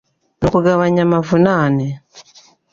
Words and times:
ni 0.39 0.45
ukugabanya 0.47 1.01
amavunane 1.07 1.85